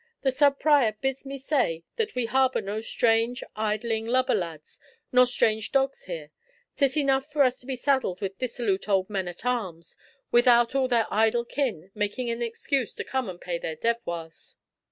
[0.23, 4.79] The sub prior bids me say that we harbour no strange, idling, lubber lads
[5.11, 6.31] nor strange dogs here.
[6.77, 9.95] 'Tis enough for us to be saddled with dissolute old men at arms
[10.31, 14.55] without all their idle kin making an excuse to come and pay their devoirs.